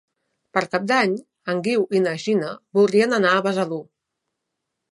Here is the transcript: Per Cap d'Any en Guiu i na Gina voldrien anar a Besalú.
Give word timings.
Per 0.57 0.61
Cap 0.75 0.87
d'Any 0.91 1.11
en 1.53 1.61
Guiu 1.67 1.85
i 1.99 2.01
na 2.07 2.15
Gina 2.25 2.51
voldrien 2.81 3.15
anar 3.19 3.35
a 3.41 3.45
Besalú. 3.49 3.79